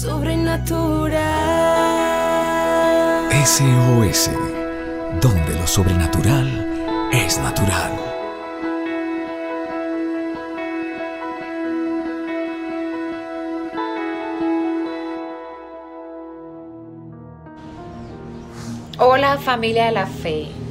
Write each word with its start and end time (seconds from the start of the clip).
Sobrenatural. 0.00 1.10
SOS, 3.44 4.30
donde 5.20 5.54
lo 5.54 5.66
sobrenatural 5.66 7.08
es 7.10 7.36
natural. 7.38 7.90
Hola 19.00 19.36
familia 19.38 19.86
de 19.86 19.92
la 19.92 20.06
fe. 20.06 20.67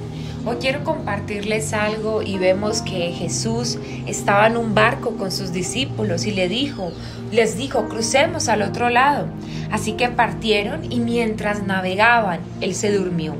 Hoy 0.49 0.55
quiero 0.61 0.85
compartirles 0.85 1.73
algo 1.73 2.21
y 2.21 2.37
vemos 2.37 2.81
que 2.81 3.11
Jesús 3.11 3.77
estaba 4.05 4.47
en 4.47 4.55
un 4.55 4.73
barco 4.73 5.17
con 5.17 5.29
sus 5.29 5.51
discípulos 5.51 6.25
y 6.25 6.31
le 6.31 6.47
dijo, 6.47 6.93
les 7.33 7.57
dijo, 7.57 7.89
crucemos 7.89 8.47
al 8.47 8.61
otro 8.61 8.89
lado. 8.89 9.27
Así 9.73 9.91
que 9.97 10.07
partieron 10.07 10.89
y 10.89 11.01
mientras 11.01 11.63
navegaban, 11.63 12.39
él 12.61 12.75
se 12.75 12.93
durmió. 12.93 13.35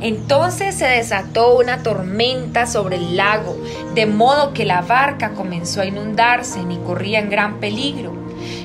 Entonces 0.00 0.76
se 0.76 0.86
desató 0.86 1.58
una 1.58 1.82
tormenta 1.82 2.68
sobre 2.68 2.98
el 2.98 3.16
lago, 3.16 3.60
de 3.96 4.06
modo 4.06 4.54
que 4.54 4.64
la 4.64 4.80
barca 4.80 5.30
comenzó 5.30 5.80
a 5.80 5.86
inundarse 5.86 6.60
y 6.60 6.76
corría 6.86 7.18
en 7.18 7.30
gran 7.30 7.58
peligro. 7.58 8.14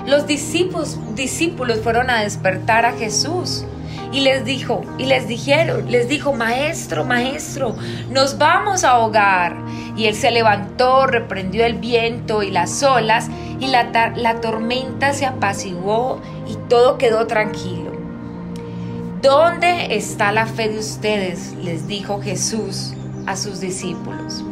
Los 0.05 0.27
discípulos, 0.27 0.99
discípulos 1.15 1.79
fueron 1.79 2.11
a 2.11 2.21
despertar 2.21 2.85
a 2.85 2.91
Jesús 2.91 3.65
y 4.11 4.21
les 4.21 4.43
dijo, 4.43 4.81
y 4.97 5.05
les 5.05 5.27
dijeron, 5.27 5.91
les 5.91 6.07
dijo, 6.07 6.33
maestro, 6.33 7.05
maestro, 7.05 7.75
nos 8.09 8.37
vamos 8.37 8.83
a 8.83 8.91
ahogar. 8.91 9.55
Y 9.95 10.05
él 10.05 10.15
se 10.15 10.31
levantó, 10.31 11.05
reprendió 11.05 11.65
el 11.65 11.75
viento 11.75 12.41
y 12.41 12.51
las 12.51 12.81
olas, 12.83 13.29
y 13.59 13.67
la, 13.67 14.13
la 14.15 14.41
tormenta 14.41 15.13
se 15.13 15.25
apaciguó 15.25 16.21
y 16.47 16.55
todo 16.69 16.97
quedó 16.97 17.27
tranquilo. 17.27 17.91
¿Dónde 19.21 19.95
está 19.95 20.31
la 20.31 20.45
fe 20.45 20.69
de 20.69 20.79
ustedes? 20.79 21.53
les 21.61 21.87
dijo 21.87 22.21
Jesús 22.21 22.93
a 23.27 23.35
sus 23.35 23.59
discípulos. 23.59 24.43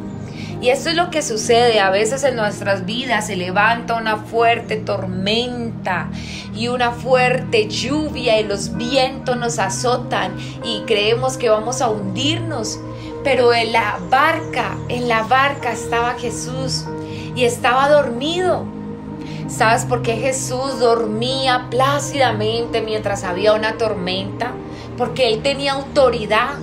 Y 0.61 0.69
esto 0.69 0.89
es 0.89 0.95
lo 0.95 1.09
que 1.09 1.21
sucede. 1.21 1.79
A 1.79 1.89
veces 1.89 2.23
en 2.23 2.35
nuestras 2.35 2.85
vidas 2.85 3.27
se 3.27 3.35
levanta 3.35 3.95
una 3.95 4.17
fuerte 4.17 4.77
tormenta 4.77 6.09
y 6.55 6.67
una 6.67 6.91
fuerte 6.91 7.67
lluvia 7.67 8.39
y 8.39 8.43
los 8.43 8.75
vientos 8.75 9.37
nos 9.37 9.59
azotan 9.59 10.35
y 10.63 10.81
creemos 10.87 11.37
que 11.37 11.49
vamos 11.49 11.81
a 11.81 11.89
hundirnos. 11.89 12.79
Pero 13.23 13.53
en 13.53 13.73
la 13.73 13.99
barca, 14.09 14.77
en 14.89 15.07
la 15.07 15.23
barca 15.23 15.71
estaba 15.71 16.15
Jesús 16.15 16.85
y 17.35 17.43
estaba 17.43 17.89
dormido. 17.89 18.65
¿Sabes 19.47 19.85
por 19.85 20.01
qué 20.01 20.15
Jesús 20.17 20.79
dormía 20.79 21.67
plácidamente 21.69 22.81
mientras 22.81 23.23
había 23.23 23.53
una 23.53 23.77
tormenta? 23.77 24.53
Porque 24.97 25.29
él 25.29 25.41
tenía 25.41 25.73
autoridad 25.73 26.55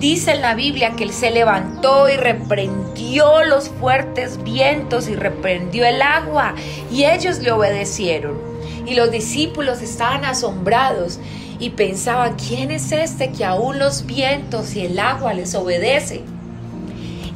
Dice 0.00 0.30
en 0.32 0.40
la 0.40 0.54
Biblia 0.54 0.94
que 0.96 1.04
él 1.04 1.12
se 1.12 1.30
levantó 1.30 2.08
y 2.08 2.16
reprendió 2.16 3.44
los 3.44 3.68
fuertes 3.68 4.42
vientos 4.42 5.08
y 5.10 5.14
reprendió 5.14 5.84
el 5.84 6.00
agua 6.00 6.54
y 6.90 7.04
ellos 7.04 7.40
le 7.40 7.52
obedecieron. 7.52 8.38
Y 8.86 8.94
los 8.94 9.10
discípulos 9.10 9.82
estaban 9.82 10.24
asombrados 10.24 11.18
y 11.58 11.70
pensaban, 11.70 12.36
¿quién 12.36 12.70
es 12.70 12.92
este 12.92 13.30
que 13.30 13.44
aún 13.44 13.78
los 13.78 14.06
vientos 14.06 14.74
y 14.74 14.86
el 14.86 14.98
agua 14.98 15.34
les 15.34 15.54
obedece? 15.54 16.22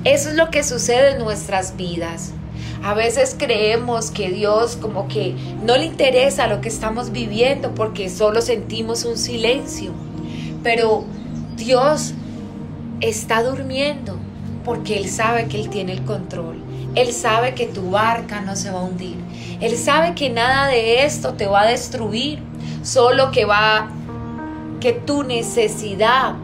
Eso 0.04 0.30
es 0.30 0.34
lo 0.34 0.50
que 0.50 0.64
sucede 0.64 1.10
en 1.10 1.18
nuestras 1.18 1.76
vidas. 1.76 2.32
A 2.82 2.94
veces 2.94 3.36
creemos 3.38 4.10
que 4.10 4.30
Dios 4.30 4.76
como 4.76 5.06
que 5.06 5.34
no 5.62 5.76
le 5.76 5.84
interesa 5.84 6.46
lo 6.46 6.62
que 6.62 6.70
estamos 6.70 7.12
viviendo 7.12 7.74
porque 7.74 8.08
solo 8.08 8.40
sentimos 8.40 9.04
un 9.04 9.18
silencio. 9.18 9.92
Pero 10.62 11.04
Dios 11.56 12.14
está 13.08 13.42
durmiendo 13.42 14.16
porque 14.64 14.96
Él 14.96 15.08
sabe 15.08 15.46
que 15.46 15.60
Él 15.60 15.68
tiene 15.68 15.92
el 15.92 16.04
control. 16.04 16.62
Él 16.94 17.12
sabe 17.12 17.54
que 17.54 17.66
tu 17.66 17.90
barca 17.90 18.40
no 18.40 18.56
se 18.56 18.70
va 18.70 18.80
a 18.80 18.84
hundir. 18.84 19.16
Él 19.60 19.76
sabe 19.76 20.14
que 20.14 20.30
nada 20.30 20.68
de 20.68 21.04
esto 21.04 21.34
te 21.34 21.46
va 21.46 21.62
a 21.62 21.66
destruir, 21.66 22.40
solo 22.82 23.30
que 23.30 23.44
va, 23.44 23.88
que 24.80 24.92
tu 24.92 25.22
necesidad 25.22 26.34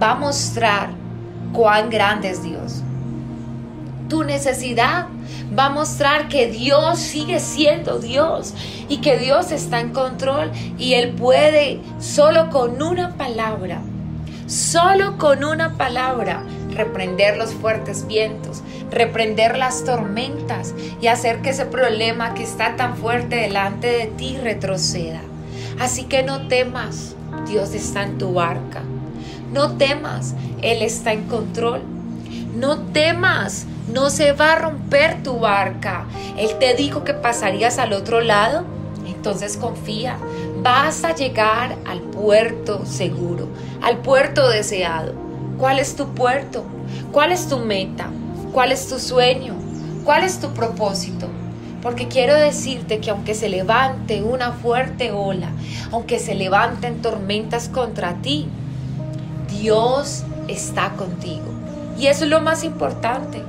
va 0.00 0.12
a 0.12 0.14
mostrar 0.14 0.90
cuán 1.52 1.90
grande 1.90 2.30
es 2.30 2.42
Dios. 2.42 2.82
Tu 4.08 4.24
necesidad 4.24 5.06
va 5.58 5.66
a 5.66 5.70
mostrar 5.70 6.28
que 6.28 6.46
Dios 6.46 6.98
sigue 6.98 7.40
siendo 7.40 7.98
Dios 7.98 8.54
y 8.88 8.98
que 8.98 9.18
Dios 9.18 9.52
está 9.52 9.80
en 9.80 9.90
control 9.90 10.50
y 10.78 10.94
Él 10.94 11.12
puede 11.12 11.80
solo 11.98 12.50
con 12.50 12.82
una 12.82 13.16
palabra 13.16 13.82
Solo 14.52 15.16
con 15.16 15.44
una 15.44 15.78
palabra 15.78 16.44
reprender 16.74 17.38
los 17.38 17.54
fuertes 17.54 18.06
vientos, 18.06 18.62
reprender 18.90 19.56
las 19.56 19.82
tormentas 19.84 20.74
y 21.00 21.06
hacer 21.06 21.40
que 21.40 21.48
ese 21.48 21.64
problema 21.64 22.34
que 22.34 22.42
está 22.42 22.76
tan 22.76 22.98
fuerte 22.98 23.36
delante 23.36 23.86
de 23.86 24.06
ti 24.08 24.36
retroceda. 24.36 25.22
Así 25.80 26.04
que 26.04 26.22
no 26.22 26.48
temas, 26.48 27.16
Dios 27.48 27.72
está 27.72 28.02
en 28.02 28.18
tu 28.18 28.34
barca. 28.34 28.82
No 29.54 29.78
temas, 29.78 30.34
Él 30.60 30.82
está 30.82 31.14
en 31.14 31.28
control. 31.28 31.80
No 32.54 32.78
temas, 32.78 33.64
no 33.90 34.10
se 34.10 34.32
va 34.32 34.52
a 34.52 34.56
romper 34.56 35.22
tu 35.22 35.38
barca. 35.38 36.04
Él 36.36 36.58
te 36.60 36.74
dijo 36.74 37.04
que 37.04 37.14
pasarías 37.14 37.78
al 37.78 37.94
otro 37.94 38.20
lado, 38.20 38.66
entonces 39.22 39.56
confía, 39.56 40.16
vas 40.64 41.04
a 41.04 41.14
llegar 41.14 41.76
al 41.86 42.00
puerto 42.00 42.84
seguro, 42.84 43.46
al 43.80 43.98
puerto 43.98 44.48
deseado. 44.48 45.12
¿Cuál 45.58 45.78
es 45.78 45.94
tu 45.94 46.08
puerto? 46.08 46.64
¿Cuál 47.12 47.30
es 47.30 47.46
tu 47.46 47.60
meta? 47.60 48.10
¿Cuál 48.52 48.72
es 48.72 48.88
tu 48.88 48.98
sueño? 48.98 49.54
¿Cuál 50.04 50.24
es 50.24 50.40
tu 50.40 50.48
propósito? 50.48 51.28
Porque 51.82 52.08
quiero 52.08 52.34
decirte 52.34 52.98
que 52.98 53.10
aunque 53.10 53.36
se 53.36 53.48
levante 53.48 54.24
una 54.24 54.50
fuerte 54.54 55.12
ola, 55.12 55.52
aunque 55.92 56.18
se 56.18 56.34
levanten 56.34 57.00
tormentas 57.00 57.68
contra 57.68 58.14
ti, 58.22 58.48
Dios 59.48 60.24
está 60.48 60.94
contigo. 60.94 61.44
Y 61.96 62.08
eso 62.08 62.24
es 62.24 62.30
lo 62.30 62.40
más 62.40 62.64
importante. 62.64 63.40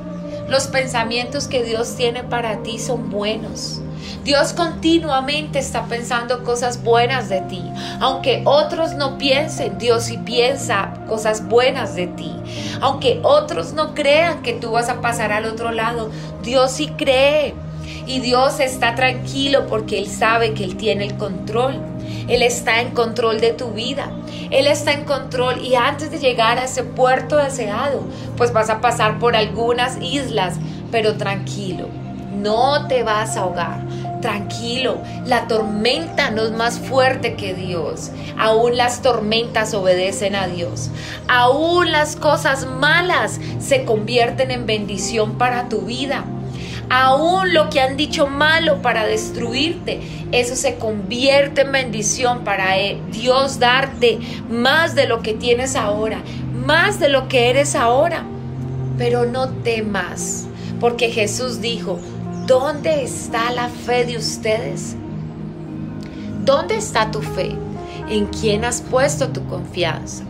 Los 0.48 0.68
pensamientos 0.68 1.48
que 1.48 1.64
Dios 1.64 1.96
tiene 1.96 2.24
para 2.24 2.62
ti 2.62 2.78
son 2.78 3.10
buenos. 3.10 3.82
Dios 4.24 4.53
continuamente 4.53 5.59
está 5.59 5.85
pensando 5.85 6.44
cosas 6.44 6.81
buenas 6.81 7.28
de 7.28 7.41
ti. 7.41 7.62
Aunque 8.00 8.41
otros 8.46 8.94
no 8.94 9.18
piensen, 9.18 9.78
Dios 9.78 10.03
sí 10.06 10.18
piensa 10.18 10.94
cosas 11.07 11.47
buenas 11.47 11.96
de 11.96 12.07
ti. 12.07 12.34
Aunque 12.79 13.19
otros 13.24 13.74
no 13.74 13.94
crean 13.94 14.41
que 14.41 14.53
tú 14.53 14.72
vas 14.72 14.88
a 14.90 15.01
pasar 15.01 15.34
al 15.34 15.46
otro 15.46 15.72
lado, 15.72 16.09
Dios 16.41 16.72
sí 16.72 16.88
cree. 16.97 17.53
Y 18.07 18.19
Dios 18.22 18.59
está 18.59 18.96
tranquilo 18.96 19.68
porque 19.68 19.97
Él 19.97 20.07
sabe 20.07 20.53
que 20.53 20.63
Él 20.63 20.78
tiene 20.78 21.06
el 21.06 21.18
control. 21.18 21.81
Él 22.28 22.41
está 22.41 22.81
en 22.81 22.91
control 22.91 23.41
de 23.41 23.51
tu 23.51 23.72
vida. 23.72 24.09
Él 24.51 24.68
está 24.68 24.94
en 24.94 25.03
control 25.03 25.63
y 25.63 25.75
antes 25.75 26.12
de 26.12 26.19
llegar 26.19 26.57
a 26.59 26.66
ese 26.66 26.84
puerto 26.84 27.38
deseado, 27.38 28.01
pues 28.38 28.53
vas 28.53 28.69
a 28.69 28.80
pasar 28.80 29.19
por 29.19 29.35
algunas 29.35 30.01
islas, 30.01 30.56
pero 30.91 31.18
tranquilo, 31.18 31.88
no 32.41 32.88
te 32.88 33.03
vas 33.03 33.35
a 33.35 33.41
ahogar 33.41 33.81
tranquilo, 34.24 35.02
la 35.26 35.50
tormenta 35.50 36.32
no 36.32 36.44
es 36.44 36.52
más 36.52 36.80
fuerte 36.80 37.36
que 37.36 37.54
Dios. 37.54 38.10
Aún 38.40 38.78
las 38.78 39.02
tormentas 39.02 39.74
obedecen 39.74 40.34
a 40.36 40.48
Dios. 40.48 40.90
Aún 41.28 41.92
las 41.92 42.16
cosas 42.16 42.66
malas 42.66 43.42
se 43.60 43.84
convierten 43.84 44.50
en 44.50 44.66
bendición 44.66 45.38
para 45.38 45.68
tu 45.68 45.82
vida. 45.82 46.24
Aún 46.90 47.54
lo 47.54 47.70
que 47.70 47.82
han 47.82 47.98
dicho 47.98 48.28
malo 48.28 48.82
para 48.82 49.06
destruirte, 49.06 50.00
eso 50.32 50.56
se 50.56 50.76
convierte 50.76 51.62
en 51.62 51.74
bendición 51.74 52.46
para 52.46 52.80
e-, 52.80 53.02
Dios 53.12 53.60
darte 53.60 54.19
más 54.50 54.96
de 54.96 55.06
lo 55.06 55.22
que 55.22 55.34
tienes 55.34 55.76
ahora, 55.76 56.22
más 56.66 57.02
de 57.02 57.10
lo 57.10 57.28
que 57.28 57.50
eres 57.50 57.76
ahora. 57.76 58.24
Pero 58.98 59.26
no 59.26 59.50
temas, 59.50 60.48
porque 60.80 61.10
Jesús 61.10 61.60
dijo, 61.60 62.00
¿Dónde 62.48 63.04
está 63.04 63.54
la 63.54 63.69
fe 63.69 64.04
de 64.04 64.18
ustedes? 64.18 64.98
¿Dónde 66.44 66.75
está 66.75 67.10
tu 67.10 67.22
fe? 67.22 67.56
¿En 68.10 68.25
quién 68.25 68.66
has 68.66 68.81
puesto 68.81 69.30
tu 69.30 69.45
confianza? 69.45 70.25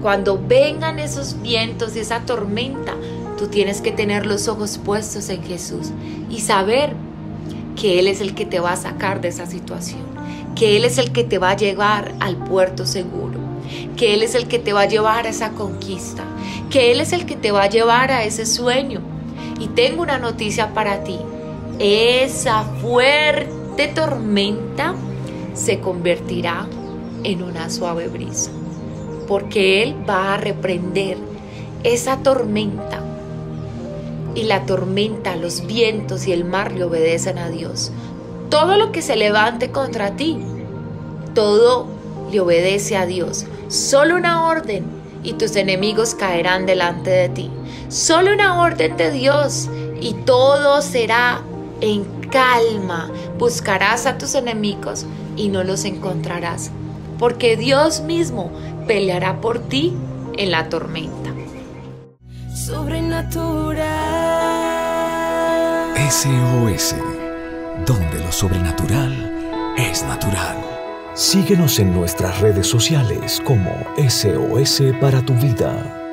Cuando 0.00 0.40
vengan 0.40 1.00
esos 1.00 1.42
vientos 1.42 1.96
y 1.96 2.00
esa 2.00 2.20
tormenta, 2.20 2.94
tú 3.36 3.48
tienes 3.48 3.80
que 3.80 3.90
tener 3.90 4.26
los 4.26 4.46
ojos 4.46 4.78
puestos 4.78 5.28
en 5.28 5.42
Jesús 5.42 5.88
y 6.30 6.38
saber 6.38 6.92
que 7.74 7.98
Él 7.98 8.06
es 8.06 8.20
el 8.20 8.36
que 8.36 8.46
te 8.46 8.60
va 8.60 8.74
a 8.74 8.76
sacar 8.76 9.20
de 9.20 9.28
esa 9.28 9.46
situación, 9.46 10.04
que 10.54 10.76
Él 10.76 10.84
es 10.84 10.98
el 10.98 11.10
que 11.10 11.24
te 11.24 11.38
va 11.38 11.50
a 11.50 11.56
llevar 11.56 12.14
al 12.20 12.36
puerto 12.36 12.86
seguro, 12.86 13.40
que 13.96 14.14
Él 14.14 14.22
es 14.22 14.36
el 14.36 14.46
que 14.46 14.60
te 14.60 14.72
va 14.72 14.82
a 14.82 14.88
llevar 14.88 15.26
a 15.26 15.30
esa 15.30 15.50
conquista, 15.50 16.22
que 16.70 16.92
Él 16.92 17.00
es 17.00 17.12
el 17.12 17.26
que 17.26 17.34
te 17.34 17.50
va 17.50 17.64
a 17.64 17.70
llevar 17.70 18.12
a 18.12 18.22
ese 18.22 18.46
sueño. 18.46 19.00
Y 19.58 19.68
tengo 19.68 20.02
una 20.02 20.18
noticia 20.18 20.74
para 20.74 21.02
ti 21.02 21.18
esa 21.78 22.64
fuerte 22.80 23.88
tormenta 23.88 24.94
se 25.54 25.80
convertirá 25.80 26.66
en 27.22 27.42
una 27.42 27.70
suave 27.70 28.08
brisa, 28.08 28.50
porque 29.26 29.82
Él 29.82 29.96
va 30.08 30.34
a 30.34 30.36
reprender 30.38 31.18
esa 31.82 32.18
tormenta. 32.18 33.02
Y 34.34 34.44
la 34.44 34.66
tormenta, 34.66 35.34
los 35.36 35.66
vientos 35.66 36.26
y 36.26 36.32
el 36.32 36.44
mar 36.44 36.72
le 36.72 36.84
obedecen 36.84 37.38
a 37.38 37.48
Dios. 37.48 37.90
Todo 38.50 38.76
lo 38.76 38.92
que 38.92 39.00
se 39.00 39.16
levante 39.16 39.70
contra 39.70 40.16
ti, 40.16 40.38
todo 41.34 41.86
le 42.30 42.40
obedece 42.40 42.96
a 42.96 43.06
Dios. 43.06 43.46
Solo 43.68 44.14
una 44.16 44.46
orden 44.46 44.84
y 45.22 45.32
tus 45.34 45.56
enemigos 45.56 46.14
caerán 46.14 46.66
delante 46.66 47.10
de 47.10 47.28
ti. 47.30 47.50
Solo 47.88 48.32
una 48.32 48.60
orden 48.60 48.96
de 48.96 49.10
Dios 49.10 49.68
y 50.00 50.12
todo 50.12 50.82
será 50.82 51.42
en 51.80 52.04
calma. 52.30 53.10
Buscarás 53.38 54.06
a 54.06 54.18
tus 54.18 54.34
enemigos 54.34 55.06
y 55.36 55.48
no 55.48 55.64
los 55.64 55.84
encontrarás, 55.84 56.70
porque 57.18 57.56
Dios 57.56 58.00
mismo 58.00 58.50
peleará 58.86 59.40
por 59.40 59.58
ti 59.58 59.94
en 60.36 60.50
la 60.50 60.68
tormenta. 60.68 61.32
Sobrenatural. 62.54 63.86
SOS, 66.10 66.94
donde 67.84 68.20
lo 68.20 68.30
sobrenatural 68.30 69.74
es 69.76 70.02
natural. 70.04 70.56
Síguenos 71.14 71.78
en 71.78 71.94
nuestras 71.94 72.40
redes 72.40 72.66
sociales 72.66 73.40
como 73.44 73.70
SOS 73.96 74.82
para 75.00 75.22
tu 75.22 75.34
vida. 75.34 76.05